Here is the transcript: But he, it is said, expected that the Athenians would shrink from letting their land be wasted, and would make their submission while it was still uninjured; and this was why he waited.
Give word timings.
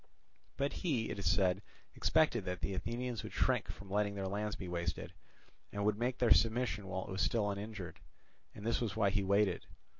But 0.57 0.73
he, 0.81 1.11
it 1.11 1.19
is 1.19 1.29
said, 1.29 1.61
expected 1.93 2.43
that 2.45 2.61
the 2.61 2.73
Athenians 2.73 3.21
would 3.21 3.33
shrink 3.33 3.67
from 3.69 3.91
letting 3.91 4.15
their 4.15 4.25
land 4.27 4.57
be 4.57 4.67
wasted, 4.67 5.13
and 5.71 5.85
would 5.85 5.99
make 5.99 6.17
their 6.17 6.33
submission 6.33 6.87
while 6.87 7.05
it 7.07 7.11
was 7.11 7.21
still 7.21 7.51
uninjured; 7.51 7.99
and 8.55 8.65
this 8.65 8.81
was 8.81 8.95
why 8.95 9.11
he 9.11 9.21
waited. 9.23 9.67